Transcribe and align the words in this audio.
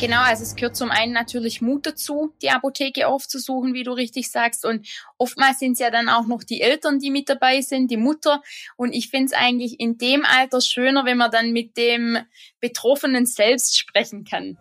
Genau, 0.00 0.22
also 0.22 0.44
es 0.44 0.56
gehört 0.56 0.76
zum 0.76 0.90
einen 0.90 1.12
natürlich 1.12 1.60
Mut 1.60 1.84
dazu, 1.84 2.32
die 2.40 2.48
Apotheke 2.48 3.06
aufzusuchen, 3.06 3.74
wie 3.74 3.82
du 3.82 3.92
richtig 3.92 4.30
sagst. 4.30 4.64
Und 4.64 4.88
oftmals 5.18 5.58
sind 5.58 5.72
es 5.72 5.78
ja 5.78 5.90
dann 5.90 6.08
auch 6.08 6.26
noch 6.26 6.42
die 6.42 6.62
Eltern, 6.62 7.00
die 7.00 7.10
mit 7.10 7.28
dabei 7.28 7.60
sind, 7.60 7.90
die 7.90 7.98
Mutter. 7.98 8.40
Und 8.76 8.94
ich 8.94 9.10
finde 9.10 9.26
es 9.26 9.32
eigentlich 9.34 9.78
in 9.78 9.98
dem 9.98 10.24
Alter 10.24 10.62
schöner, 10.62 11.04
wenn 11.04 11.18
man 11.18 11.30
dann 11.30 11.52
mit 11.52 11.76
dem 11.76 12.16
Betroffenen 12.60 13.26
selbst 13.26 13.78
sprechen 13.78 14.24
kann. 14.24 14.56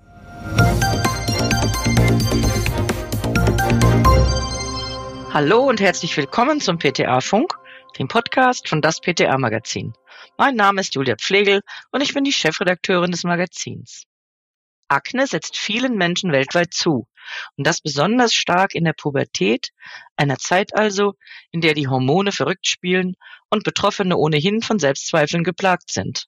Hallo 5.32 5.70
und 5.70 5.80
herzlich 5.80 6.18
willkommen 6.18 6.60
zum 6.60 6.80
PTA 6.80 7.22
Funk, 7.22 7.54
dem 7.98 8.10
Podcast 8.10 8.68
von 8.68 8.82
das 8.82 9.00
PTA 9.00 9.38
Magazin. 9.38 9.94
Mein 10.38 10.56
Name 10.56 10.82
ist 10.82 10.96
Julia 10.96 11.16
Pflegel 11.16 11.62
und 11.94 12.02
ich 12.02 12.14
bin 12.14 12.26
die 12.26 12.34
Chefredakteurin 12.34 13.12
des 13.12 13.24
Magazins. 13.24 14.04
Akne 14.90 15.28
setzt 15.28 15.58
vielen 15.58 15.96
Menschen 15.96 16.32
weltweit 16.32 16.74
zu 16.74 17.08
und 17.58 17.68
das 17.68 17.82
besonders 17.82 18.34
stark 18.34 18.74
in 18.76 18.84
der 18.84 18.94
Pubertät, 18.94 19.70
einer 20.16 20.38
Zeit 20.38 20.76
also, 20.76 21.14
in 21.52 21.62
der 21.62 21.74
die 21.74 21.88
Hormone 21.88 22.32
verrückt 22.32 22.68
spielen 22.68 23.16
und 23.50 23.64
Betroffene 23.64 24.18
ohnehin 24.18 24.62
von 24.62 24.80
Selbstzweifeln 24.80 25.44
geplagt 25.44 25.92
sind. 25.92 26.26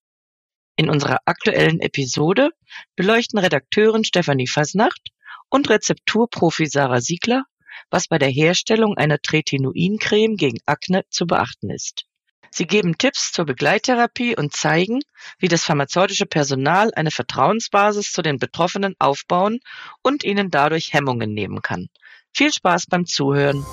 In 0.76 0.90
unserer 0.90 1.20
aktuellen 1.26 1.80
Episode 1.80 2.50
beleuchten 2.96 3.40
Redakteurin 3.40 4.04
Stefanie 4.04 4.48
Fasnacht 4.48 5.10
und 5.50 5.70
Rezepturprofi 5.70 6.66
Sarah 6.66 7.02
Siegler, 7.02 7.44
was 7.90 8.08
bei 8.08 8.18
der 8.18 8.30
Herstellung 8.30 8.96
einer 8.98 9.20
Tretinoin-Creme 9.20 10.38
gegen 10.38 10.60
Akne 10.66 11.04
zu 11.10 11.28
beachten 11.28 11.70
ist. 11.70 12.06
Sie 12.54 12.68
geben 12.68 12.98
Tipps 12.98 13.32
zur 13.32 13.46
Begleittherapie 13.46 14.36
und 14.36 14.54
zeigen, 14.54 15.00
wie 15.40 15.48
das 15.48 15.64
pharmazeutische 15.64 16.26
Personal 16.26 16.92
eine 16.94 17.10
Vertrauensbasis 17.10 18.12
zu 18.12 18.22
den 18.22 18.38
Betroffenen 18.40 18.96
aufbauen 19.00 19.60
und 20.02 20.26
ihnen 20.26 20.52
dadurch 20.52 20.94
Hemmungen 20.94 21.34
nehmen 21.34 21.62
kann. 21.62 21.88
Viel 22.34 22.52
Spaß 22.52 22.88
beim 22.88 23.06
Zuhören. 23.06 23.66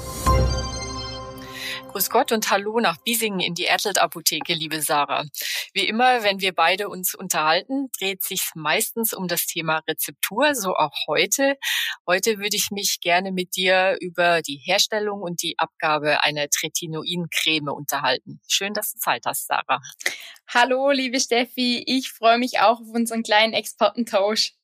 Grüß 1.89 2.11
Gott 2.11 2.33
und 2.33 2.51
Hallo 2.51 2.81
nach 2.81 2.99
Biesingen 2.99 3.41
in 3.41 3.55
die 3.55 3.65
Ertelt 3.65 3.99
Apotheke, 3.99 4.53
liebe 4.53 4.83
Sarah. 4.83 5.25
Wie 5.73 5.89
immer, 5.89 6.23
wenn 6.23 6.39
wir 6.41 6.53
beide 6.53 6.91
uns 6.91 7.15
unterhalten, 7.15 7.89
dreht 7.99 8.23
sich 8.23 8.51
meistens 8.55 9.15
um 9.15 9.27
das 9.27 9.47
Thema 9.47 9.79
Rezeptur, 9.89 10.55
so 10.55 10.75
auch 10.77 10.93
heute. 11.07 11.57
Heute 12.07 12.39
würde 12.39 12.57
ich 12.57 12.71
mich 12.71 13.01
gerne 13.01 13.33
mit 13.33 13.57
dir 13.57 13.97
über 14.01 14.43
die 14.43 14.61
Herstellung 14.63 15.23
und 15.23 15.43
die 15.43 15.59
Abgabe 15.59 16.23
einer 16.23 16.51
Tretinoin-Creme 16.51 17.69
unterhalten. 17.73 18.41
Schön, 18.47 18.75
dass 18.75 18.93
du 18.93 18.99
Zeit 18.99 19.25
hast, 19.25 19.47
Sarah. 19.47 19.81
Hallo, 20.47 20.91
liebe 20.91 21.19
Steffi. 21.19 21.83
Ich 21.87 22.13
freue 22.13 22.39
mich 22.39 22.61
auch 22.61 22.81
auf 22.81 22.89
unseren 22.93 23.23
kleinen 23.23 23.55
Expertentausch. 23.55 24.58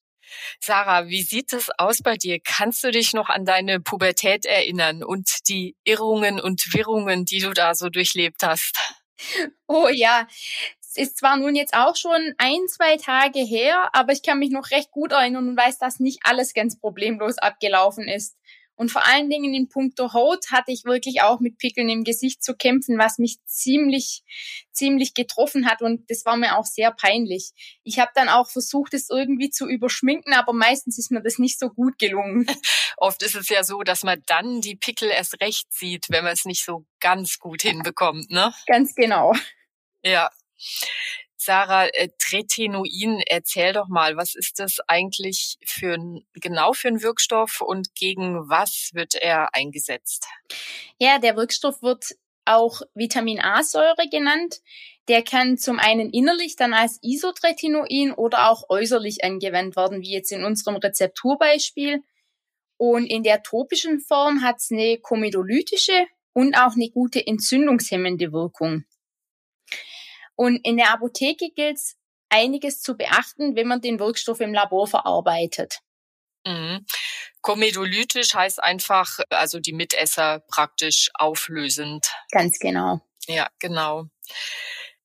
Sarah, 0.60 1.08
wie 1.08 1.22
sieht 1.22 1.52
es 1.52 1.70
aus 1.78 2.02
bei 2.02 2.16
dir? 2.16 2.38
Kannst 2.44 2.84
du 2.84 2.90
dich 2.90 3.12
noch 3.12 3.28
an 3.28 3.44
deine 3.44 3.80
Pubertät 3.80 4.44
erinnern 4.46 5.02
und 5.02 5.48
die 5.48 5.76
Irrungen 5.84 6.40
und 6.40 6.74
Wirrungen, 6.74 7.24
die 7.24 7.40
du 7.40 7.52
da 7.52 7.74
so 7.74 7.88
durchlebt 7.88 8.42
hast? 8.42 8.78
Oh 9.66 9.88
ja, 9.88 10.26
es 10.80 10.96
ist 10.96 11.18
zwar 11.18 11.36
nun 11.36 11.56
jetzt 11.56 11.74
auch 11.74 11.96
schon 11.96 12.34
ein, 12.38 12.68
zwei 12.68 12.96
Tage 12.96 13.40
her, 13.40 13.90
aber 13.92 14.12
ich 14.12 14.22
kann 14.22 14.38
mich 14.38 14.50
noch 14.50 14.70
recht 14.70 14.90
gut 14.90 15.12
erinnern 15.12 15.48
und 15.48 15.56
weiß, 15.56 15.78
dass 15.78 16.00
nicht 16.00 16.20
alles 16.24 16.54
ganz 16.54 16.78
problemlos 16.78 17.38
abgelaufen 17.38 18.06
ist. 18.06 18.36
Und 18.76 18.90
vor 18.90 19.06
allen 19.06 19.30
Dingen 19.30 19.54
in 19.54 19.68
puncto 19.68 20.12
Haut 20.12 20.50
hatte 20.50 20.72
ich 20.72 20.84
wirklich 20.84 21.22
auch 21.22 21.40
mit 21.40 21.58
Pickeln 21.58 21.88
im 21.88 22.04
Gesicht 22.04 22.42
zu 22.42 22.54
kämpfen, 22.54 22.98
was 22.98 23.18
mich 23.18 23.38
ziemlich, 23.46 24.22
ziemlich 24.72 25.14
getroffen 25.14 25.68
hat. 25.68 25.80
Und 25.80 26.10
das 26.10 26.24
war 26.24 26.36
mir 26.36 26.58
auch 26.58 26.64
sehr 26.64 26.90
peinlich. 26.90 27.52
Ich 27.84 27.98
habe 27.98 28.10
dann 28.14 28.28
auch 28.28 28.50
versucht, 28.50 28.94
es 28.94 29.10
irgendwie 29.10 29.50
zu 29.50 29.68
überschminken, 29.68 30.34
aber 30.34 30.52
meistens 30.52 30.98
ist 30.98 31.10
mir 31.10 31.22
das 31.22 31.38
nicht 31.38 31.58
so 31.58 31.70
gut 31.70 31.98
gelungen. 31.98 32.46
Oft 32.96 33.22
ist 33.22 33.36
es 33.36 33.48
ja 33.48 33.62
so, 33.64 33.82
dass 33.82 34.02
man 34.02 34.22
dann 34.26 34.60
die 34.60 34.76
Pickel 34.76 35.08
erst 35.08 35.40
recht 35.40 35.72
sieht, 35.72 36.06
wenn 36.10 36.24
man 36.24 36.32
es 36.32 36.44
nicht 36.44 36.64
so 36.64 36.84
ganz 37.00 37.38
gut 37.38 37.62
hinbekommt, 37.62 38.30
ne? 38.30 38.52
Ganz 38.66 38.94
genau. 38.94 39.34
Ja. 40.02 40.30
Sarah, 41.44 41.86
äh, 41.88 42.08
Tretinoin, 42.18 43.22
erzähl 43.26 43.72
doch 43.72 43.88
mal, 43.88 44.16
was 44.16 44.34
ist 44.34 44.58
das 44.58 44.78
eigentlich 44.88 45.58
für 45.64 45.94
ein, 45.94 46.24
genau 46.32 46.72
für 46.72 46.88
ein 46.88 47.02
Wirkstoff 47.02 47.60
und 47.60 47.94
gegen 47.94 48.48
was 48.48 48.90
wird 48.94 49.14
er 49.14 49.54
eingesetzt? 49.54 50.26
Ja, 50.98 51.18
der 51.18 51.36
Wirkstoff 51.36 51.82
wird 51.82 52.16
auch 52.46 52.82
Vitamin 52.94 53.40
A-Säure 53.40 54.08
genannt. 54.10 54.60
Der 55.08 55.22
kann 55.22 55.58
zum 55.58 55.78
einen 55.78 56.10
innerlich 56.10 56.56
dann 56.56 56.72
als 56.72 56.98
Isotretinoin 57.02 58.12
oder 58.12 58.50
auch 58.50 58.70
äußerlich 58.70 59.22
angewendet 59.22 59.76
werden, 59.76 60.00
wie 60.00 60.12
jetzt 60.12 60.32
in 60.32 60.44
unserem 60.44 60.76
Rezepturbeispiel. 60.76 62.02
Und 62.76 63.06
in 63.06 63.22
der 63.22 63.42
topischen 63.42 64.00
Form 64.00 64.42
hat 64.42 64.56
es 64.58 64.70
eine 64.70 64.98
komedolytische 64.98 66.06
und 66.32 66.54
auch 66.54 66.74
eine 66.74 66.90
gute 66.90 67.24
entzündungshemmende 67.26 68.32
Wirkung. 68.32 68.84
Und 70.36 70.56
in 70.64 70.76
der 70.76 70.92
Apotheke 70.92 71.50
gilt 71.54 71.76
es 71.76 71.96
einiges 72.28 72.80
zu 72.80 72.96
beachten, 72.96 73.54
wenn 73.56 73.68
man 73.68 73.80
den 73.80 73.98
Wirkstoff 73.98 74.40
im 74.40 74.52
Labor 74.52 74.86
verarbeitet. 74.86 75.80
Mhm. 76.46 76.84
Komedolytisch 77.40 78.34
heißt 78.34 78.62
einfach, 78.62 79.18
also 79.30 79.60
die 79.60 79.72
Mitesser 79.72 80.40
praktisch 80.48 81.10
auflösend. 81.14 82.06
Ganz 82.30 82.58
genau. 82.58 83.00
Ja, 83.26 83.48
genau. 83.58 84.06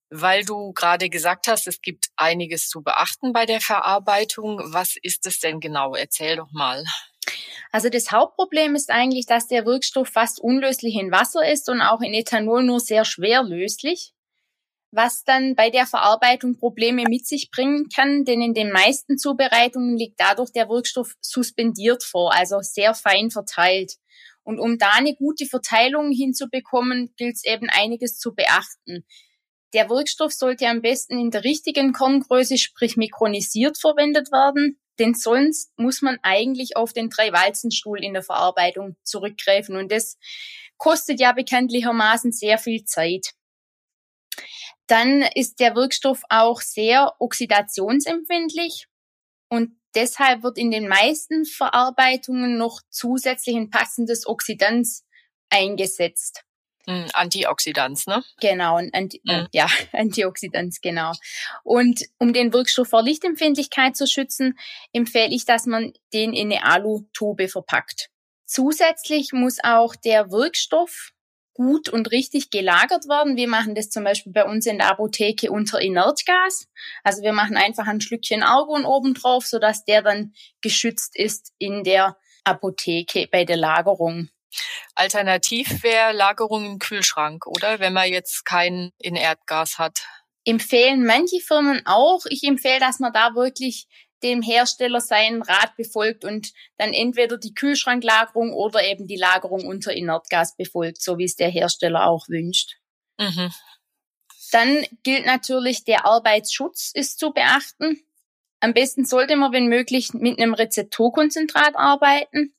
Weil 0.09 0.43
du 0.43 0.73
gerade 0.73 1.09
gesagt 1.09 1.47
hast, 1.47 1.67
es 1.67 1.81
gibt 1.81 2.07
einiges 2.15 2.67
zu 2.67 2.81
beachten 2.81 3.31
bei 3.31 3.45
der 3.45 3.61
Verarbeitung. 3.61 4.59
Was 4.73 4.95
ist 5.01 5.27
es 5.27 5.39
denn 5.39 5.59
genau? 5.59 5.95
Erzähl 5.95 6.37
doch 6.37 6.51
mal. 6.51 6.83
Also 7.71 7.89
das 7.89 8.11
Hauptproblem 8.11 8.75
ist 8.75 8.89
eigentlich, 8.89 9.27
dass 9.27 9.47
der 9.47 9.65
Wirkstoff 9.65 10.07
fast 10.07 10.39
unlöslich 10.39 10.95
in 10.95 11.11
Wasser 11.11 11.47
ist 11.47 11.69
und 11.69 11.81
auch 11.81 12.01
in 12.01 12.13
Ethanol 12.13 12.63
nur 12.63 12.79
sehr 12.79 13.05
schwer 13.05 13.43
löslich 13.43 14.13
was 14.91 15.23
dann 15.23 15.55
bei 15.55 15.69
der 15.69 15.85
Verarbeitung 15.85 16.57
Probleme 16.57 17.03
mit 17.07 17.27
sich 17.27 17.51
bringen 17.51 17.89
kann, 17.93 18.25
denn 18.25 18.41
in 18.41 18.53
den 18.53 18.71
meisten 18.71 19.17
Zubereitungen 19.17 19.97
liegt 19.97 20.19
dadurch 20.19 20.51
der 20.51 20.69
Wirkstoff 20.69 21.15
suspendiert 21.21 22.03
vor, 22.03 22.33
also 22.33 22.59
sehr 22.61 22.93
fein 22.95 23.29
verteilt. 23.29 23.95
Und 24.43 24.59
um 24.59 24.77
da 24.79 24.91
eine 24.93 25.15
gute 25.15 25.45
Verteilung 25.45 26.11
hinzubekommen, 26.11 27.13
gilt 27.17 27.35
es 27.35 27.45
eben 27.45 27.69
einiges 27.69 28.17
zu 28.17 28.33
beachten. 28.33 29.05
Der 29.73 29.89
Wirkstoff 29.89 30.33
sollte 30.33 30.67
am 30.67 30.81
besten 30.81 31.19
in 31.19 31.29
der 31.29 31.43
richtigen 31.43 31.93
Korngröße, 31.93 32.57
sprich 32.57 32.97
mikronisiert 32.97 33.77
verwendet 33.77 34.31
werden, 34.31 34.79
denn 34.97 35.13
sonst 35.13 35.71
muss 35.77 36.01
man 36.01 36.17
eigentlich 36.23 36.75
auf 36.75 36.93
den 36.93 37.09
Drei-Walzenstuhl 37.09 38.03
in 38.03 38.13
der 38.13 38.23
Verarbeitung 38.23 38.95
zurückgreifen 39.03 39.75
und 39.75 39.91
das 39.91 40.17
kostet 40.77 41.19
ja 41.19 41.31
bekanntlichermaßen 41.33 42.31
sehr 42.31 42.57
viel 42.57 42.85
Zeit. 42.85 43.33
Dann 44.87 45.21
ist 45.21 45.59
der 45.59 45.75
Wirkstoff 45.75 46.23
auch 46.29 46.61
sehr 46.61 47.13
oxidationsempfindlich 47.19 48.87
und 49.49 49.71
deshalb 49.95 50.43
wird 50.43 50.57
in 50.57 50.71
den 50.71 50.87
meisten 50.87 51.45
Verarbeitungen 51.45 52.57
noch 52.57 52.81
zusätzlich 52.89 53.55
ein 53.55 53.69
passendes 53.69 54.27
Oxidanz 54.27 55.05
eingesetzt. 55.49 56.43
Hm, 56.87 57.05
Antioxidanz, 57.13 58.07
ne? 58.07 58.23
Genau, 58.39 58.77
Anti 58.77 59.21
mhm. 59.23 59.47
ja, 59.51 59.67
Antioxidanz, 59.91 60.81
genau. 60.81 61.11
Und 61.63 62.05
um 62.17 62.33
den 62.33 62.53
Wirkstoff 62.53 62.89
vor 62.89 63.03
Lichtempfindlichkeit 63.03 63.95
zu 63.95 64.07
schützen, 64.07 64.57
empfehle 64.93 65.33
ich, 65.33 65.45
dass 65.45 65.65
man 65.65 65.93
den 66.13 66.33
in 66.33 66.51
eine 66.51 66.63
Alutube 66.63 67.47
verpackt. 67.47 68.09
Zusätzlich 68.45 69.33
muss 69.33 69.59
auch 69.63 69.95
der 69.95 70.31
Wirkstoff 70.31 71.11
gut 71.59 71.89
und 71.89 72.09
richtig 72.11 72.51
gelagert 72.51 73.09
werden. 73.09 73.35
Wir 73.35 73.49
machen 73.49 73.75
das 73.75 73.89
zum 73.89 74.05
Beispiel 74.05 74.31
bei 74.31 74.45
uns 74.45 74.65
in 74.65 74.77
der 74.77 74.89
Apotheke 74.89 75.51
unter 75.51 75.81
Inertgas. 75.81 76.69
Also 77.03 77.21
wir 77.21 77.33
machen 77.33 77.57
einfach 77.57 77.85
ein 77.85 77.99
Schlückchen 77.99 78.43
Argon 78.43 78.85
oben 78.85 79.13
drauf, 79.13 79.45
sodass 79.45 79.83
der 79.83 80.01
dann 80.01 80.31
geschützt 80.61 81.17
ist 81.17 81.51
in 81.57 81.83
der 81.83 82.15
Apotheke 82.45 83.27
bei 83.29 83.43
der 83.43 83.57
Lagerung. 83.57 84.29
Alternativ 84.95 85.83
wäre 85.83 86.13
Lagerung 86.13 86.65
im 86.65 86.79
Kühlschrank, 86.79 87.45
oder? 87.45 87.79
Wenn 87.79 87.91
man 87.91 88.09
jetzt 88.09 88.45
kein 88.45 88.91
Inertgas 88.97 89.77
hat. 89.77 90.07
Empfehlen 90.45 91.05
manche 91.05 91.41
Firmen 91.41 91.81
auch. 91.83 92.21
Ich 92.29 92.43
empfehle, 92.45 92.79
dass 92.79 92.99
man 92.99 93.11
da 93.11 93.35
wirklich 93.35 93.85
dem 94.23 94.41
Hersteller 94.41 95.01
seinen 95.01 95.41
Rat 95.41 95.75
befolgt 95.75 96.25
und 96.25 96.53
dann 96.77 96.93
entweder 96.93 97.37
die 97.37 97.53
Kühlschranklagerung 97.53 98.53
oder 98.53 98.83
eben 98.83 99.07
die 99.07 99.15
Lagerung 99.15 99.65
unter 99.65 99.93
Inertgas 99.93 100.55
befolgt, 100.55 101.01
so 101.01 101.17
wie 101.17 101.25
es 101.25 101.35
der 101.35 101.49
Hersteller 101.49 102.07
auch 102.07 102.27
wünscht. 102.27 102.77
Mhm. 103.17 103.51
Dann 104.51 104.85
gilt 105.03 105.25
natürlich, 105.25 105.83
der 105.83 106.05
Arbeitsschutz 106.05 106.91
ist 106.93 107.19
zu 107.19 107.31
beachten. 107.31 108.01
Am 108.59 108.73
besten 108.73 109.05
sollte 109.05 109.35
man, 109.35 109.53
wenn 109.53 109.67
möglich, 109.67 110.13
mit 110.13 110.39
einem 110.39 110.53
Rezepturkonzentrat 110.53 111.75
arbeiten. 111.75 112.53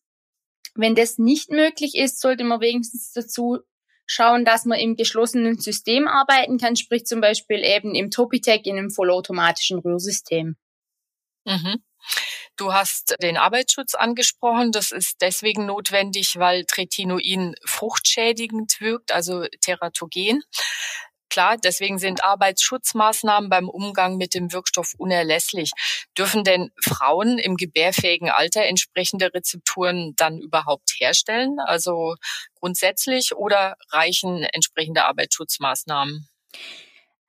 Wenn 0.74 0.94
das 0.94 1.18
nicht 1.18 1.50
möglich 1.50 1.96
ist, 1.96 2.20
sollte 2.20 2.44
man 2.44 2.60
wenigstens 2.60 3.12
dazu 3.12 3.58
schauen, 4.06 4.44
dass 4.44 4.64
man 4.64 4.78
im 4.78 4.96
geschlossenen 4.96 5.58
System 5.58 6.08
arbeiten 6.08 6.58
kann, 6.58 6.76
sprich 6.76 7.06
zum 7.06 7.20
Beispiel 7.20 7.62
eben 7.62 7.94
im 7.94 8.10
Topitec 8.10 8.66
in 8.66 8.78
einem 8.78 8.90
vollautomatischen 8.90 9.78
Rührsystem. 9.78 10.56
Mhm. 11.50 11.82
Du 12.56 12.72
hast 12.72 13.16
den 13.22 13.36
Arbeitsschutz 13.38 13.94
angesprochen. 13.94 14.72
Das 14.72 14.92
ist 14.92 15.18
deswegen 15.22 15.66
notwendig, 15.66 16.38
weil 16.38 16.64
Tretinoin 16.66 17.54
fruchtschädigend 17.66 18.80
wirkt, 18.80 19.12
also 19.12 19.46
teratogen. 19.62 20.42
Klar, 21.30 21.58
deswegen 21.58 21.98
sind 21.98 22.24
Arbeitsschutzmaßnahmen 22.24 23.50
beim 23.50 23.68
Umgang 23.68 24.16
mit 24.16 24.34
dem 24.34 24.52
Wirkstoff 24.52 24.94
unerlässlich. 24.98 25.72
Dürfen 26.18 26.44
denn 26.44 26.70
Frauen 26.82 27.38
im 27.38 27.56
gebärfähigen 27.56 28.30
Alter 28.30 28.64
entsprechende 28.64 29.32
Rezepturen 29.34 30.14
dann 30.16 30.38
überhaupt 30.38 30.92
herstellen? 30.98 31.58
Also 31.66 32.16
grundsätzlich 32.60 33.34
oder 33.36 33.76
reichen 33.92 34.44
entsprechende 34.44 35.06
Arbeitsschutzmaßnahmen? 35.06 36.28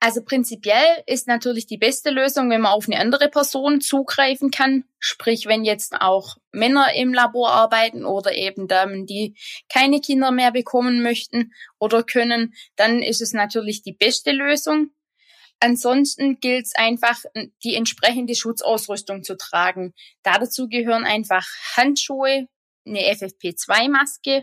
Also 0.04 0.20
prinzipiell 0.20 1.04
ist 1.06 1.28
natürlich 1.28 1.68
die 1.68 1.78
beste 1.78 2.10
Lösung, 2.10 2.50
wenn 2.50 2.62
man 2.62 2.72
auf 2.72 2.88
eine 2.88 2.98
andere 2.98 3.28
Person 3.28 3.80
zugreifen 3.80 4.50
kann. 4.50 4.82
Sprich, 4.98 5.46
wenn 5.46 5.64
jetzt 5.64 5.94
auch 5.94 6.38
Männer 6.50 6.92
im 6.96 7.14
Labor 7.14 7.52
arbeiten 7.52 8.04
oder 8.04 8.34
eben 8.34 8.66
Damen, 8.66 9.06
die 9.06 9.36
keine 9.68 10.00
Kinder 10.00 10.32
mehr 10.32 10.50
bekommen 10.50 11.04
möchten 11.04 11.52
oder 11.78 12.02
können, 12.02 12.52
dann 12.74 13.00
ist 13.00 13.20
es 13.20 13.32
natürlich 13.32 13.84
die 13.84 13.92
beste 13.92 14.32
Lösung. 14.32 14.90
Ansonsten 15.60 16.40
gilt 16.40 16.66
es 16.66 16.74
einfach, 16.74 17.22
die 17.62 17.76
entsprechende 17.76 18.34
Schutzausrüstung 18.34 19.22
zu 19.22 19.36
tragen. 19.36 19.94
dazu 20.24 20.66
gehören 20.66 21.04
einfach 21.04 21.46
Handschuhe, 21.76 22.48
eine 22.84 23.02
FFP2-Maske, 23.02 24.42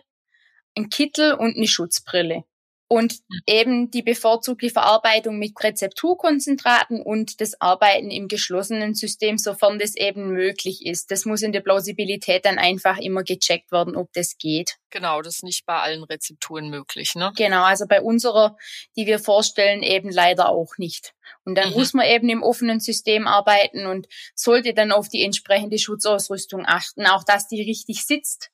ein 0.77 0.87
Kittel 0.87 1.33
und 1.33 1.57
eine 1.57 1.67
Schutzbrille 1.67 2.45
und 2.89 3.13
hm. 3.13 3.19
eben 3.45 3.91
die 3.91 4.01
bevorzugte 4.01 4.69
Verarbeitung 4.69 5.37
mit 5.37 5.53
Rezepturkonzentraten 5.63 7.01
und 7.01 7.39
das 7.39 7.61
Arbeiten 7.61 8.09
im 8.09 8.27
geschlossenen 8.27 8.95
System, 8.95 9.37
sofern 9.37 9.77
das 9.77 9.95
eben 9.95 10.33
möglich 10.33 10.85
ist. 10.85 11.11
Das 11.11 11.25
muss 11.25 11.43
in 11.43 11.51
der 11.51 11.61
Plausibilität 11.61 12.45
dann 12.45 12.57
einfach 12.57 12.97
immer 12.97 13.23
gecheckt 13.23 13.71
werden, 13.71 13.95
ob 13.95 14.11
das 14.13 14.37
geht. 14.37 14.77
Genau, 14.89 15.21
das 15.21 15.35
ist 15.35 15.43
nicht 15.43 15.67
bei 15.67 15.79
allen 15.79 16.03
Rezepturen 16.03 16.69
möglich, 16.71 17.13
ne? 17.13 17.31
Genau, 17.37 17.63
also 17.63 17.85
bei 17.85 18.01
unserer, 18.01 18.57
die 18.97 19.05
wir 19.05 19.19
vorstellen, 19.19 19.83
eben 19.83 20.09
leider 20.09 20.49
auch 20.49 20.77
nicht. 20.79 21.13
Und 21.45 21.55
dann 21.55 21.69
mhm. 21.69 21.75
muss 21.75 21.93
man 21.93 22.07
eben 22.07 22.27
im 22.27 22.41
offenen 22.41 22.79
System 22.79 23.27
arbeiten 23.27 23.85
und 23.85 24.07
sollte 24.33 24.73
dann 24.73 24.91
auf 24.91 25.09
die 25.09 25.23
entsprechende 25.23 25.77
Schutzausrüstung 25.77 26.65
achten, 26.65 27.05
auch 27.05 27.23
dass 27.23 27.47
die 27.47 27.61
richtig 27.61 28.03
sitzt 28.03 28.49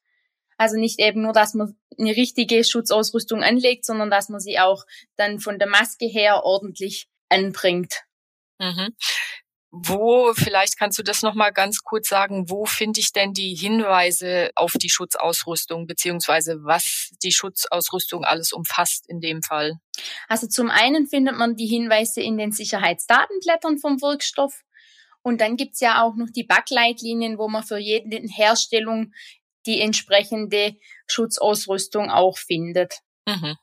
also 0.57 0.78
nicht 0.78 1.00
eben 1.00 1.22
nur, 1.22 1.34
dass 1.34 1.54
man 1.54 1.78
eine 1.98 2.16
richtige 2.16 2.63
Schutzausrüstung 2.63 3.44
anlegt, 3.44 3.86
sondern 3.86 4.10
dass 4.10 4.30
man 4.30 4.40
sie 4.40 4.60
auch 4.60 4.84
dann 5.16 5.40
von 5.40 5.60
der 5.60 5.68
Maske 5.68 6.06
her 6.06 6.44
ordentlich 6.44 7.07
anbringt. 7.30 8.04
Mhm. 8.60 8.96
Wo, 9.78 10.34
vielleicht 10.34 10.80
kannst 10.80 10.98
du 11.00 11.04
das 11.04 11.22
nochmal 11.22 11.52
ganz 11.52 11.84
kurz 11.84 12.07
sagen, 12.07 12.50
wo 12.50 12.66
finde 12.66 13.02
ich 13.02 13.12
denn 13.12 13.34
die 13.34 13.56
Hinweise 13.56 14.52
auf 14.56 14.72
die 14.74 14.90
Schutzausrüstung, 14.90 15.86
beziehungsweise 15.86 16.63
was 16.63 17.12
die 17.24 17.34
Schutzausrüstung 17.34 18.24
alles 18.24 18.54
umfasst 18.54 19.10
in 19.10 19.19
dem 19.19 19.44
Fall? 19.44 19.74
Also 20.30 20.48
zum 20.48 20.69
einen 20.69 21.07
findet 21.07 21.36
man 21.36 21.57
die 21.57 21.68
Hinweise 21.68 22.22
in 22.22 22.38
den 22.38 22.54
Sicherheitsdatenblättern 22.54 23.78
vom 23.78 24.02
Wirkstoff. 24.02 24.63
Und 25.22 25.42
dann 25.42 25.57
gibt's 25.57 25.81
ja 25.81 26.04
auch 26.04 26.16
noch 26.16 26.30
die 26.30 26.44
Backleitlinien, 26.44 27.38
wo 27.38 27.50
man 27.50 27.63
für 27.63 27.78
jede 27.78 28.22
Herstellung 28.30 29.12
die 29.66 29.82
entsprechende 29.82 30.76
Schutzausrüstung 31.08 32.10
auch 32.10 32.38
findet. 32.38 33.00
Mhm. 33.26 33.58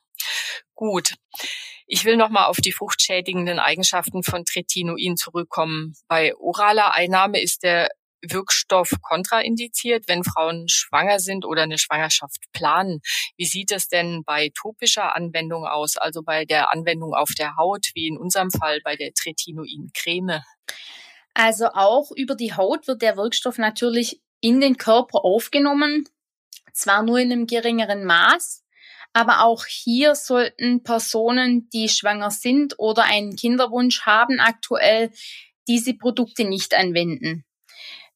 Gut. 0.75 1.15
Ich 1.85 2.05
will 2.05 2.17
nochmal 2.17 2.45
auf 2.45 2.57
die 2.57 2.71
fruchtschädigenden 2.71 3.59
Eigenschaften 3.59 4.23
von 4.23 4.45
Tretinoin 4.45 5.17
zurückkommen. 5.17 5.93
Bei 6.07 6.35
oraler 6.35 6.93
Einnahme 6.93 7.41
ist 7.41 7.63
der 7.63 7.89
Wirkstoff 8.23 8.89
kontraindiziert, 9.01 10.07
wenn 10.07 10.23
Frauen 10.23 10.67
schwanger 10.69 11.19
sind 11.19 11.45
oder 11.45 11.63
eine 11.63 11.77
Schwangerschaft 11.77 12.45
planen. 12.53 13.01
Wie 13.35 13.45
sieht 13.45 13.71
es 13.71 13.89
denn 13.89 14.23
bei 14.23 14.49
topischer 14.55 15.15
Anwendung 15.15 15.65
aus, 15.65 15.97
also 15.97 16.23
bei 16.23 16.45
der 16.45 16.71
Anwendung 16.71 17.13
auf 17.13 17.31
der 17.37 17.57
Haut, 17.57 17.87
wie 17.95 18.07
in 18.07 18.17
unserem 18.17 18.49
Fall 18.49 18.79
bei 18.83 18.95
der 18.95 19.13
Tretinoin-Creme? 19.13 20.41
Also 21.33 21.67
auch 21.73 22.11
über 22.15 22.35
die 22.35 22.53
Haut 22.53 22.87
wird 22.87 23.01
der 23.01 23.17
Wirkstoff 23.17 23.57
natürlich 23.57 24.21
in 24.43 24.59
den 24.59 24.77
Körper 24.77 25.23
aufgenommen, 25.23 26.03
zwar 26.73 27.01
nur 27.01 27.17
in 27.17 27.31
einem 27.31 27.47
geringeren 27.47 28.03
Maß, 28.03 28.63
aber 29.13 29.43
auch 29.43 29.65
hier 29.65 30.15
sollten 30.15 30.83
Personen, 30.83 31.69
die 31.69 31.87
schwanger 31.87 32.29
sind 32.29 32.75
oder 32.77 33.03
einen 33.03 33.37
Kinderwunsch 33.37 34.01
haben, 34.01 34.39
aktuell 34.39 35.11
diese 35.67 35.93
Produkte 35.93 36.43
nicht 36.43 36.73
anwenden. 36.75 37.45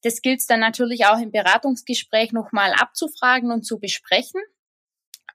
Das 0.02 0.20
gilt 0.20 0.42
dann 0.48 0.60
natürlich 0.60 1.06
auch 1.06 1.18
im 1.18 1.32
Beratungsgespräch 1.32 2.32
nochmal 2.32 2.72
abzufragen 2.74 3.50
und 3.50 3.62
zu 3.62 3.78
besprechen. 3.78 4.42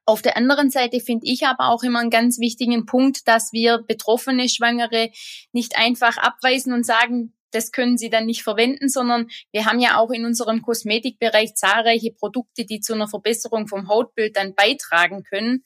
Auf 0.06 0.22
der 0.22 0.36
anderen 0.36 0.70
Seite 0.70 1.00
finde 1.00 1.26
ich 1.26 1.44
aber 1.44 1.70
auch 1.70 1.82
immer 1.82 1.98
einen 1.98 2.10
ganz 2.10 2.38
wichtigen 2.38 2.86
Punkt, 2.86 3.26
dass 3.26 3.52
wir 3.52 3.78
betroffene 3.78 4.48
Schwangere 4.48 5.10
nicht 5.52 5.76
einfach 5.76 6.18
abweisen 6.18 6.72
und 6.72 6.86
sagen, 6.86 7.34
das 7.54 7.72
können 7.72 7.96
sie 7.96 8.10
dann 8.10 8.26
nicht 8.26 8.42
verwenden, 8.42 8.88
sondern 8.88 9.28
wir 9.52 9.64
haben 9.64 9.78
ja 9.78 9.98
auch 9.98 10.10
in 10.10 10.24
unserem 10.24 10.62
Kosmetikbereich 10.62 11.54
zahlreiche 11.54 12.12
Produkte, 12.12 12.64
die 12.64 12.80
zu 12.80 12.94
einer 12.94 13.08
Verbesserung 13.08 13.68
vom 13.68 13.88
Hautbild 13.88 14.36
dann 14.36 14.54
beitragen 14.54 15.22
können. 15.22 15.64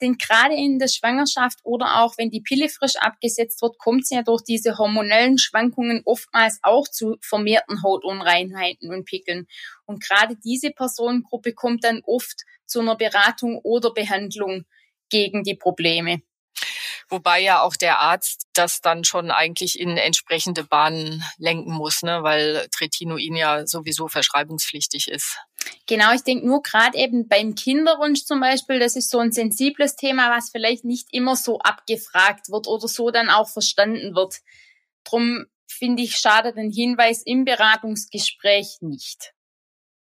Denn 0.00 0.18
gerade 0.18 0.54
in 0.54 0.78
der 0.78 0.88
Schwangerschaft 0.88 1.60
oder 1.62 2.02
auch 2.02 2.14
wenn 2.18 2.30
die 2.30 2.42
Pille 2.42 2.68
frisch 2.68 2.96
abgesetzt 2.96 3.62
wird, 3.62 3.78
kommt 3.78 4.02
es 4.02 4.10
ja 4.10 4.22
durch 4.22 4.42
diese 4.42 4.76
hormonellen 4.78 5.38
Schwankungen 5.38 6.02
oftmals 6.04 6.58
auch 6.62 6.86
zu 6.88 7.16
vermehrten 7.20 7.82
Hautunreinheiten 7.82 8.92
und 8.92 9.04
Pickeln. 9.04 9.46
Und 9.86 10.02
gerade 10.02 10.36
diese 10.36 10.70
Personengruppe 10.70 11.54
kommt 11.54 11.84
dann 11.84 12.02
oft 12.04 12.42
zu 12.66 12.80
einer 12.80 12.96
Beratung 12.96 13.58
oder 13.62 13.92
Behandlung 13.92 14.64
gegen 15.08 15.42
die 15.42 15.54
Probleme. 15.54 16.22
Wobei 17.08 17.40
ja 17.40 17.62
auch 17.62 17.76
der 17.76 18.00
Arzt 18.00 18.46
das 18.52 18.80
dann 18.80 19.04
schon 19.04 19.30
eigentlich 19.30 19.78
in 19.78 19.96
entsprechende 19.96 20.64
Bahnen 20.64 21.22
lenken 21.38 21.72
muss, 21.72 22.02
ne? 22.02 22.22
weil 22.22 22.68
Tretinoin 22.70 23.36
ja 23.36 23.66
sowieso 23.66 24.08
verschreibungspflichtig 24.08 25.08
ist. 25.08 25.38
Genau, 25.86 26.12
ich 26.12 26.22
denke 26.22 26.46
nur 26.46 26.62
gerade 26.62 26.96
eben 26.98 27.28
beim 27.28 27.54
Kinderwunsch 27.54 28.24
zum 28.24 28.40
Beispiel, 28.40 28.78
das 28.78 28.96
ist 28.96 29.10
so 29.10 29.18
ein 29.18 29.32
sensibles 29.32 29.96
Thema, 29.96 30.30
was 30.30 30.50
vielleicht 30.50 30.84
nicht 30.84 31.08
immer 31.12 31.36
so 31.36 31.58
abgefragt 31.58 32.50
wird 32.50 32.66
oder 32.66 32.88
so 32.88 33.10
dann 33.10 33.30
auch 33.30 33.48
verstanden 33.48 34.14
wird. 34.14 34.36
Drum 35.04 35.46
finde 35.66 36.02
ich 36.02 36.16
schade 36.16 36.52
den 36.52 36.70
Hinweis 36.70 37.22
im 37.24 37.44
Beratungsgespräch 37.44 38.78
nicht. 38.80 39.32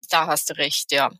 Da 0.10 0.28
hast 0.28 0.50
du 0.50 0.58
recht, 0.58 0.92
ja. 0.92 1.12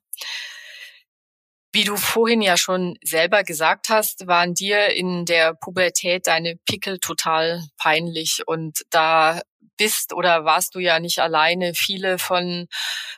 Wie 1.78 1.84
du 1.84 1.96
vorhin 1.96 2.42
ja 2.42 2.58
schon 2.58 2.98
selber 3.04 3.44
gesagt 3.44 3.90
hast, 3.90 4.26
waren 4.26 4.56
dir 4.56 4.96
in 4.96 5.26
der 5.26 5.54
Pubertät 5.54 6.26
deine 6.26 6.56
Pickel 6.66 6.98
total 6.98 7.62
peinlich 7.78 8.42
und 8.48 8.82
da 8.90 9.42
bist 9.78 10.12
oder 10.12 10.44
warst 10.44 10.74
du 10.74 10.80
ja 10.80 11.00
nicht 11.00 11.20
alleine. 11.20 11.76
Viele 11.76 12.18
von 12.18 12.66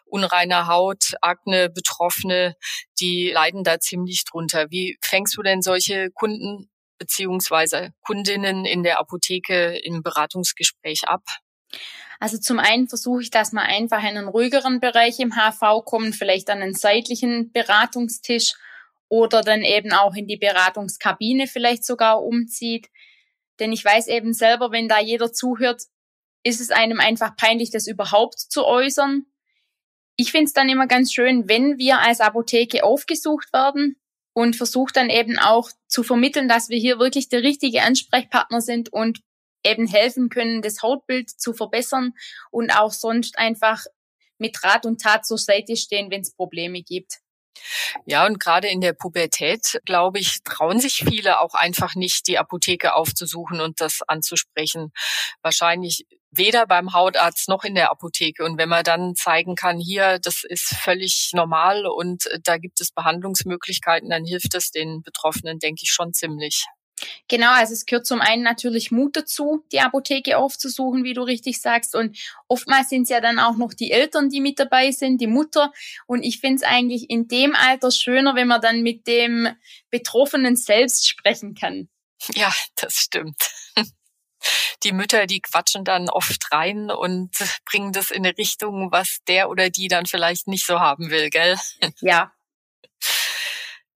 unreiner 0.03 0.67
Haut, 0.67 1.13
Akne 1.21 1.69
Betroffene, 1.69 2.57
die 2.99 3.31
leiden 3.31 3.63
da 3.63 3.79
ziemlich 3.79 4.25
drunter. 4.25 4.65
Wie 4.69 4.97
fängst 5.01 5.37
du 5.37 5.41
denn 5.41 5.61
solche 5.61 6.09
Kunden 6.11 6.69
beziehungsweise 6.97 7.91
Kundinnen 8.01 8.65
in 8.65 8.83
der 8.83 8.99
Apotheke 8.99 9.79
im 9.85 10.03
Beratungsgespräch 10.03 11.07
ab? 11.07 11.23
Also 12.19 12.37
zum 12.37 12.59
einen 12.59 12.89
versuche 12.89 13.21
ich, 13.21 13.31
dass 13.31 13.53
man 13.53 13.65
einfach 13.65 14.01
in 14.01 14.17
einen 14.17 14.27
ruhigeren 14.27 14.79
Bereich 14.79 15.19
im 15.19 15.35
HV 15.35 15.85
kommt, 15.85 16.15
vielleicht 16.15 16.49
an 16.49 16.61
einen 16.61 16.73
seitlichen 16.73 17.51
Beratungstisch 17.51 18.55
oder 19.07 19.41
dann 19.41 19.63
eben 19.63 19.93
auch 19.93 20.13
in 20.15 20.27
die 20.27 20.37
Beratungskabine 20.37 21.47
vielleicht 21.47 21.85
sogar 21.85 22.21
umzieht. 22.21 22.89
Denn 23.59 23.71
ich 23.71 23.83
weiß 23.83 24.07
eben 24.07 24.33
selber, 24.33 24.71
wenn 24.71 24.87
da 24.87 24.99
jeder 24.99 25.31
zuhört, 25.31 25.83
ist 26.43 26.61
es 26.61 26.71
einem 26.71 26.99
einfach 26.99 27.35
peinlich, 27.35 27.71
das 27.71 27.87
überhaupt 27.87 28.39
zu 28.39 28.65
äußern. 28.65 29.25
Ich 30.15 30.31
finde 30.31 30.45
es 30.45 30.53
dann 30.53 30.69
immer 30.69 30.87
ganz 30.87 31.13
schön, 31.13 31.47
wenn 31.47 31.77
wir 31.77 31.99
als 31.99 32.19
Apotheke 32.19 32.83
aufgesucht 32.83 33.51
werden 33.53 33.97
und 34.33 34.55
versuche 34.55 34.93
dann 34.93 35.09
eben 35.09 35.37
auch 35.39 35.69
zu 35.87 36.03
vermitteln, 36.03 36.47
dass 36.47 36.69
wir 36.69 36.77
hier 36.77 36.99
wirklich 36.99 37.29
der 37.29 37.43
richtige 37.43 37.81
Ansprechpartner 37.83 38.61
sind 38.61 38.91
und 38.91 39.19
eben 39.63 39.87
helfen 39.87 40.29
können, 40.29 40.61
das 40.61 40.81
Hautbild 40.81 41.29
zu 41.29 41.53
verbessern 41.53 42.13
und 42.51 42.71
auch 42.71 42.91
sonst 42.91 43.37
einfach 43.37 43.83
mit 44.37 44.63
Rat 44.63 44.85
und 44.85 45.01
Tat 45.01 45.25
zur 45.25 45.37
Seite 45.37 45.75
stehen, 45.75 46.11
wenn 46.11 46.21
es 46.21 46.33
Probleme 46.33 46.81
gibt. 46.81 47.19
Ja, 48.05 48.25
und 48.25 48.39
gerade 48.39 48.67
in 48.67 48.81
der 48.81 48.93
Pubertät, 48.93 49.81
glaube 49.85 50.19
ich, 50.19 50.43
trauen 50.43 50.79
sich 50.79 51.03
viele 51.05 51.41
auch 51.41 51.53
einfach 51.53 51.95
nicht, 51.95 52.27
die 52.27 52.37
Apotheke 52.37 52.93
aufzusuchen 52.93 53.59
und 53.59 53.81
das 53.81 54.01
anzusprechen. 54.07 54.91
Wahrscheinlich 55.41 56.05
weder 56.31 56.67
beim 56.67 56.93
Hautarzt 56.93 57.49
noch 57.49 57.63
in 57.63 57.75
der 57.75 57.91
Apotheke. 57.91 58.43
Und 58.45 58.57
wenn 58.57 58.69
man 58.69 58.83
dann 58.83 59.15
zeigen 59.15 59.55
kann, 59.55 59.77
hier, 59.79 60.19
das 60.19 60.43
ist 60.43 60.75
völlig 60.75 61.31
normal 61.33 61.85
und 61.85 62.29
da 62.43 62.57
gibt 62.57 62.79
es 62.81 62.91
Behandlungsmöglichkeiten, 62.91 64.09
dann 64.09 64.25
hilft 64.25 64.55
es 64.55 64.71
den 64.71 65.01
Betroffenen, 65.01 65.59
denke 65.59 65.81
ich, 65.83 65.91
schon 65.91 66.13
ziemlich. 66.13 66.65
Genau, 67.27 67.51
also 67.51 67.73
es 67.73 67.85
gehört 67.85 68.05
zum 68.05 68.21
einen 68.21 68.43
natürlich 68.43 68.91
Mut 68.91 69.15
dazu, 69.15 69.63
die 69.71 69.79
Apotheke 69.79 70.37
aufzusuchen, 70.37 71.03
wie 71.03 71.13
du 71.13 71.21
richtig 71.21 71.61
sagst. 71.61 71.95
Und 71.95 72.17
oftmals 72.47 72.89
sind 72.89 73.03
es 73.03 73.09
ja 73.09 73.21
dann 73.21 73.39
auch 73.39 73.57
noch 73.57 73.73
die 73.73 73.91
Eltern, 73.91 74.29
die 74.29 74.41
mit 74.41 74.59
dabei 74.59 74.91
sind, 74.91 75.21
die 75.21 75.27
Mutter. 75.27 75.71
Und 76.07 76.23
ich 76.23 76.39
finde 76.39 76.57
es 76.57 76.63
eigentlich 76.63 77.09
in 77.09 77.27
dem 77.27 77.55
Alter 77.55 77.91
schöner, 77.91 78.35
wenn 78.35 78.47
man 78.47 78.61
dann 78.61 78.81
mit 78.81 79.07
dem 79.07 79.47
Betroffenen 79.89 80.55
selbst 80.55 81.07
sprechen 81.07 81.55
kann. 81.55 81.89
Ja, 82.35 82.53
das 82.75 82.95
stimmt. 82.95 83.49
Die 84.83 84.93
Mütter, 84.93 85.27
die 85.27 85.41
quatschen 85.41 85.83
dann 85.83 86.09
oft 86.09 86.51
rein 86.53 86.89
und 86.89 87.35
bringen 87.65 87.91
das 87.91 88.11
in 88.11 88.25
eine 88.25 88.37
Richtung, 88.37 88.91
was 88.91 89.17
der 89.27 89.49
oder 89.49 89.69
die 89.69 89.89
dann 89.89 90.05
vielleicht 90.05 90.47
nicht 90.47 90.65
so 90.65 90.79
haben 90.79 91.09
will, 91.09 91.29
gell? 91.29 91.57
Ja, 91.99 92.31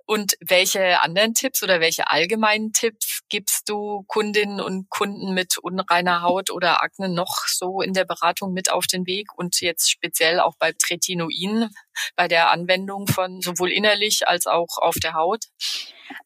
und 0.05 0.33
welche 0.41 1.01
anderen 1.01 1.33
Tipps 1.33 1.63
oder 1.63 1.79
welche 1.79 2.09
allgemeinen 2.09 2.73
Tipps 2.73 3.21
gibst 3.29 3.69
du 3.69 4.03
Kundinnen 4.07 4.59
und 4.59 4.89
Kunden 4.89 5.33
mit 5.33 5.57
unreiner 5.57 6.21
Haut 6.21 6.51
oder 6.51 6.83
Akne 6.83 7.09
noch 7.09 7.47
so 7.47 7.81
in 7.81 7.93
der 7.93 8.05
Beratung 8.05 8.53
mit 8.53 8.71
auf 8.71 8.85
den 8.85 9.07
Weg 9.07 9.29
und 9.35 9.61
jetzt 9.61 9.89
speziell 9.89 10.39
auch 10.39 10.55
bei 10.59 10.73
Tretinoin, 10.73 11.69
bei 12.15 12.27
der 12.27 12.51
Anwendung 12.51 13.07
von 13.07 13.41
sowohl 13.41 13.71
innerlich 13.71 14.27
als 14.27 14.45
auch 14.45 14.77
auf 14.77 14.95
der 14.95 15.13
Haut? 15.13 15.45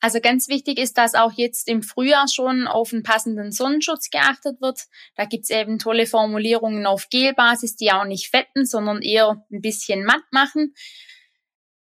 Also 0.02 0.20
ganz 0.20 0.48
wichtig 0.48 0.80
ist, 0.80 0.98
dass 0.98 1.14
auch 1.14 1.32
jetzt 1.34 1.68
im 1.68 1.84
Frühjahr 1.84 2.28
schon 2.28 2.68
auf 2.68 2.92
einen 2.92 3.04
passenden 3.04 3.52
Sonnenschutz 3.52 4.10
geachtet 4.10 4.60
wird. 4.60 4.82
Da 5.16 5.26
gibt's 5.26 5.50
eben 5.50 5.80
tolle 5.80 6.08
Formulierungen 6.08 6.86
auf 6.86 7.10
Gelbasis, 7.10 7.76
die 7.76 7.92
auch 7.92 8.06
nicht 8.06 8.30
fetten, 8.30 8.66
sondern 8.66 9.02
eher 9.02 9.46
ein 9.52 9.62
bisschen 9.62 10.04
matt 10.04 10.24
machen. 10.32 10.74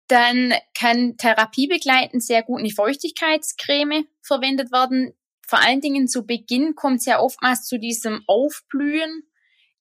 Dann 0.08 0.54
kann 0.74 1.16
therapiebegleitend 1.16 2.22
sehr 2.22 2.42
gut 2.42 2.60
eine 2.60 2.70
Feuchtigkeitscreme 2.70 4.06
verwendet 4.22 4.72
werden. 4.72 5.14
Vor 5.46 5.60
allen 5.60 5.80
Dingen 5.80 6.08
zu 6.08 6.26
Beginn 6.26 6.74
kommt 6.74 7.00
es 7.00 7.06
ja 7.06 7.20
oftmals 7.20 7.64
zu 7.64 7.78
diesem 7.78 8.22
Aufblühen 8.26 9.24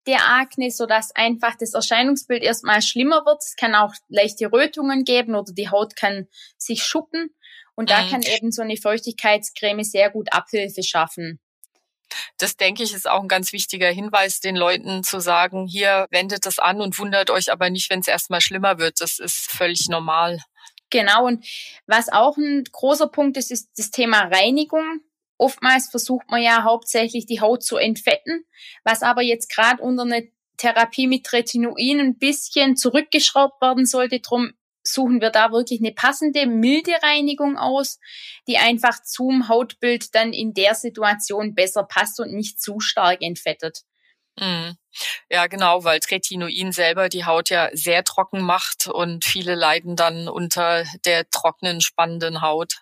der 0.07 0.27
Akne, 0.29 0.69
so 0.71 0.85
dass 0.85 1.15
einfach 1.15 1.55
das 1.59 1.73
Erscheinungsbild 1.73 2.43
erstmal 2.43 2.81
schlimmer 2.81 3.25
wird. 3.25 3.41
Es 3.43 3.55
kann 3.55 3.75
auch 3.75 3.93
leichte 4.07 4.51
Rötungen 4.51 5.03
geben 5.03 5.35
oder 5.35 5.51
die 5.51 5.69
Haut 5.69 5.95
kann 5.95 6.27
sich 6.57 6.83
schuppen. 6.83 7.31
Und 7.75 7.89
da 7.89 8.03
mhm. 8.03 8.09
kann 8.09 8.21
eben 8.21 8.51
so 8.51 8.61
eine 8.61 8.77
Feuchtigkeitscreme 8.77 9.83
sehr 9.83 10.09
gut 10.09 10.31
Abhilfe 10.31 10.83
schaffen. 10.83 11.39
Das 12.37 12.57
denke 12.57 12.83
ich 12.83 12.93
ist 12.93 13.09
auch 13.09 13.21
ein 13.21 13.27
ganz 13.27 13.53
wichtiger 13.53 13.89
Hinweis, 13.89 14.39
den 14.39 14.55
Leuten 14.55 15.03
zu 15.03 15.19
sagen, 15.19 15.67
hier 15.67 16.07
wendet 16.11 16.45
das 16.45 16.59
an 16.59 16.81
und 16.81 16.97
wundert 16.99 17.29
euch 17.29 17.51
aber 17.51 17.69
nicht, 17.69 17.89
wenn 17.89 17.99
es 17.99 18.07
erstmal 18.07 18.41
schlimmer 18.41 18.77
wird. 18.79 19.01
Das 19.01 19.19
ist 19.19 19.51
völlig 19.51 19.87
normal. 19.89 20.39
Genau. 20.89 21.25
Und 21.25 21.45
was 21.87 22.09
auch 22.09 22.37
ein 22.37 22.63
großer 22.71 23.07
Punkt 23.07 23.37
ist, 23.37 23.51
ist 23.51 23.69
das 23.77 23.91
Thema 23.91 24.29
Reinigung. 24.31 25.01
Oftmals 25.37 25.89
versucht 25.89 26.29
man 26.29 26.41
ja 26.41 26.63
hauptsächlich 26.63 27.25
die 27.25 27.41
Haut 27.41 27.63
zu 27.63 27.77
entfetten, 27.77 28.45
was 28.83 29.01
aber 29.01 29.21
jetzt 29.21 29.53
gerade 29.53 29.81
unter 29.81 30.03
einer 30.03 30.21
Therapie 30.57 31.07
mit 31.07 31.31
Retinoin 31.33 31.99
ein 31.99 32.17
bisschen 32.17 32.77
zurückgeschraubt 32.77 33.61
werden 33.61 33.85
sollte. 33.85 34.21
Drum 34.21 34.53
suchen 34.95 35.21
wir 35.21 35.29
da 35.29 35.51
wirklich 35.51 35.79
eine 35.79 35.91
passende, 35.91 36.47
milde 36.47 36.93
Reinigung 37.03 37.57
aus, 37.57 37.99
die 38.47 38.57
einfach 38.57 39.03
zum 39.03 39.47
Hautbild 39.47 40.15
dann 40.15 40.33
in 40.33 40.53
der 40.53 40.73
Situation 40.73 41.53
besser 41.53 41.83
passt 41.83 42.19
und 42.19 42.33
nicht 42.33 42.59
zu 42.59 42.79
stark 42.79 43.21
entfettet. 43.21 43.81
Mhm. 44.39 44.77
Ja, 45.29 45.47
genau, 45.47 45.83
weil 45.83 45.99
Tretinoin 45.99 46.71
selber 46.71 47.09
die 47.09 47.25
Haut 47.25 47.49
ja 47.49 47.69
sehr 47.73 48.03
trocken 48.03 48.41
macht 48.41 48.87
und 48.87 49.25
viele 49.25 49.55
leiden 49.55 49.95
dann 49.95 50.27
unter 50.27 50.85
der 51.05 51.29
trockenen, 51.29 51.81
spannenden 51.81 52.41
Haut. 52.41 52.77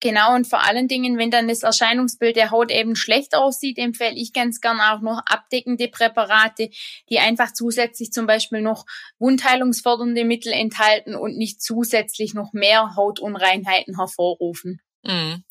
Genau, 0.00 0.34
und 0.34 0.46
vor 0.46 0.64
allen 0.64 0.88
Dingen, 0.88 1.18
wenn 1.18 1.30
dann 1.30 1.48
das 1.48 1.62
Erscheinungsbild 1.62 2.34
der 2.34 2.50
Haut 2.50 2.70
eben 2.70 2.96
schlecht 2.96 3.34
aussieht, 3.34 3.76
empfehle 3.76 4.14
ich 4.16 4.32
ganz 4.32 4.62
gern 4.62 4.80
auch 4.80 5.02
noch 5.02 5.20
abdeckende 5.26 5.88
Präparate, 5.88 6.70
die 7.10 7.18
einfach 7.18 7.52
zusätzlich 7.52 8.10
zum 8.10 8.26
Beispiel 8.26 8.62
noch 8.62 8.86
wundheilungsfördernde 9.18 10.24
Mittel 10.24 10.54
enthalten 10.54 11.14
und 11.14 11.36
nicht 11.36 11.60
zusätzlich 11.60 12.32
noch 12.32 12.54
mehr 12.54 12.96
Hautunreinheiten 12.96 13.96
hervorrufen. 13.96 14.80
Mhm. 15.02 15.44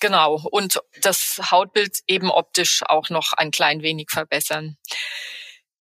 Genau, 0.00 0.40
und 0.50 0.80
das 1.02 1.40
Hautbild 1.50 1.98
eben 2.08 2.30
optisch 2.30 2.82
auch 2.86 3.08
noch 3.10 3.34
ein 3.34 3.52
klein 3.52 3.82
wenig 3.82 4.08
verbessern. 4.10 4.78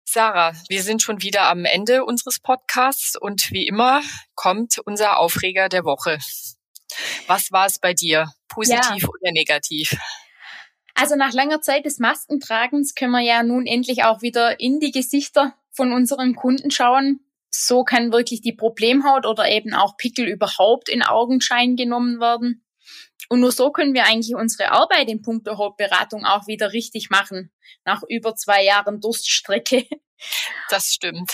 Sarah, 0.04 0.54
wir 0.68 0.84
sind 0.84 1.02
schon 1.02 1.22
wieder 1.22 1.44
am 1.50 1.66
Ende 1.66 2.04
unseres 2.04 2.40
Podcasts 2.40 3.16
und 3.16 3.52
wie 3.52 3.66
immer 3.66 4.02
kommt 4.36 4.80
unser 4.86 5.18
Aufreger 5.18 5.70
der 5.70 5.86
Woche. 5.86 6.20
Was 7.30 7.52
war 7.52 7.68
es 7.68 7.78
bei 7.78 7.94
dir? 7.94 8.34
Positiv 8.48 9.04
ja. 9.04 9.08
oder 9.08 9.32
negativ? 9.32 9.96
Also 10.96 11.16
nach 11.16 11.32
langer 11.32 11.62
Zeit 11.62 11.86
des 11.86 12.00
Maskentragens 12.00 12.96
können 12.96 13.12
wir 13.12 13.22
ja 13.22 13.44
nun 13.44 13.68
endlich 13.68 14.04
auch 14.04 14.24
wieder 14.24 14.60
in 14.60 14.80
die 14.80 14.90
Gesichter 14.90 15.54
von 15.70 15.94
unseren 15.94 16.36
Kunden 16.36 16.72
schauen. 16.72 17.20
So 17.52 17.84
kann 17.84 18.12
wirklich 18.12 18.42
die 18.42 18.54
Problemhaut 18.54 19.28
oder 19.28 19.48
eben 19.48 19.76
auch 19.76 19.96
Pickel 19.96 20.28
überhaupt 20.28 20.90
in 20.90 21.04
Augenschein 21.04 21.76
genommen 21.76 22.20
werden. 22.20 22.66
Und 23.30 23.42
nur 23.42 23.52
so 23.52 23.72
können 23.72 23.94
wir 23.94 24.06
eigentlich 24.06 24.34
unsere 24.34 24.72
Arbeit 24.72 25.08
in 25.08 25.22
puncto 25.22 25.60
Hautberatung 25.60 26.26
auch 26.26 26.48
wieder 26.48 26.74
richtig 26.74 27.12
machen. 27.12 27.52
Nach 27.86 28.02
über 28.10 28.36
zwei 28.36 28.64
Jahren 28.64 29.02
Durststrecke. 29.02 29.86
Das 30.70 30.94
stimmt. 30.94 31.32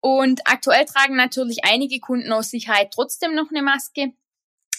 Und 0.00 0.42
aktuell 0.44 0.84
tragen 0.84 1.16
natürlich 1.16 1.64
einige 1.64 1.98
Kunden 1.98 2.32
aus 2.32 2.50
Sicherheit 2.50 2.92
trotzdem 2.94 3.34
noch 3.34 3.50
eine 3.50 3.62
Maske. 3.62 4.12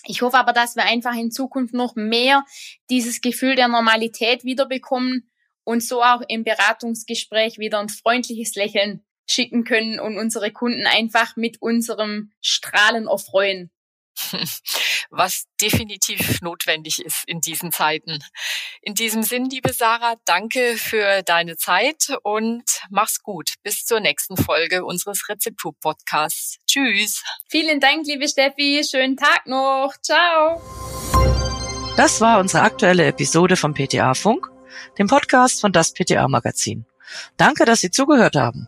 Ich 0.06 0.22
hoffe 0.22 0.38
aber, 0.38 0.54
dass 0.54 0.76
wir 0.76 0.86
einfach 0.86 1.16
in 1.16 1.32
Zukunft 1.32 1.74
noch 1.74 1.96
mehr 1.96 2.44
dieses 2.90 3.22
Gefühl 3.22 3.56
der 3.56 3.68
Normalität 3.68 4.44
wiederbekommen 4.44 5.30
und 5.64 5.84
so 5.84 6.02
auch 6.02 6.22
im 6.28 6.44
Beratungsgespräch 6.44 7.60
wieder 7.60 7.80
ein 7.80 7.90
freundliches 7.90 8.56
Lächeln 8.56 9.04
schicken 9.28 9.64
können 9.64 10.00
und 10.00 10.18
unsere 10.18 10.52
Kunden 10.52 10.88
einfach 10.88 11.36
mit 11.36 11.62
unserem 11.62 12.32
Strahlen 12.42 13.08
erfreuen. 13.08 13.70
Was 15.10 15.46
definitiv 15.62 16.42
notwendig 16.42 17.04
ist 17.04 17.24
in 17.28 17.42
diesen 17.42 17.72
Zeiten. 17.72 18.20
In 18.82 18.94
diesem 18.94 19.24
Sinn, 19.24 19.50
liebe 19.50 19.74
Sarah, 19.74 20.16
danke 20.26 20.78
für 20.78 21.24
deine 21.24 21.58
Zeit 21.58 22.10
und 22.24 22.64
mach's 22.90 23.22
gut. 23.22 23.56
Bis 23.64 23.86
zur 23.86 24.00
nächsten 24.00 24.38
Folge 24.38 24.86
unseres 24.86 25.28
Rezeptur-Podcasts. 25.30 26.58
Tschüss. 26.68 27.24
Vielen 27.50 27.80
Dank, 27.80 28.06
liebe 28.06 28.28
Steffi. 28.28 28.84
Schönen 28.90 29.18
Tag 29.18 29.46
noch. 29.46 29.94
Ciao. 30.02 30.62
Das 31.98 32.22
war 32.22 32.40
unsere 32.40 32.64
aktuelle 32.64 33.08
Episode 33.08 33.58
vom 33.58 33.74
PTA 33.74 34.14
Funk, 34.14 34.48
dem 34.98 35.08
Podcast 35.08 35.60
von 35.60 35.72
das 35.72 35.94
PTA 35.94 36.28
Magazin. 36.28 36.86
Danke, 37.38 37.66
dass 37.66 37.82
Sie 37.82 37.92
zugehört 37.92 38.36
haben. 38.36 38.68